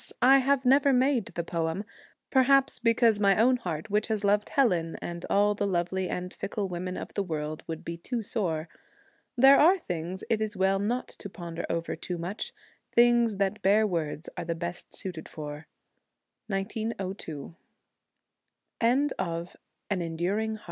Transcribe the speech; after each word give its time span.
I 0.23 0.39
have 0.39 0.65
never 0.65 0.91
made 0.91 1.25
the 1.27 1.43
poem, 1.43 1.83
perhaps 2.31 2.79
because 2.79 3.19
my 3.19 3.37
own 3.37 3.57
heart, 3.57 3.91
which 3.91 4.07
has 4.07 4.23
loved 4.23 4.49
Helen 4.49 4.97
and 4.99 5.23
all 5.29 5.53
the 5.53 5.67
lovely 5.67 6.09
and 6.09 6.33
fickle 6.33 6.67
women 6.67 6.97
of 6.97 7.13
the 7.13 7.21
world, 7.21 7.61
would 7.67 7.85
be 7.85 7.97
too 7.97 8.23
sore. 8.23 8.67
There 9.37 9.59
are 9.59 9.77
things 9.77 10.23
it 10.27 10.41
is 10.41 10.57
well 10.57 10.79
not 10.79 11.07
to 11.09 11.29
ponder 11.29 11.67
over 11.69 11.95
too 11.95 12.17
much, 12.17 12.51
things 12.91 13.35
that 13.35 13.61
bare 13.61 13.85
words 13.85 14.27
are 14.35 14.43
the 14.43 14.55
best 14.55 14.91